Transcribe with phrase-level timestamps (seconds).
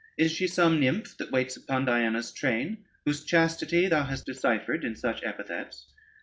[0.17, 4.95] Is she some nymph that waits upon Diana's train, whose chastity thou hast deciphered in
[4.95, 5.93] such epithets?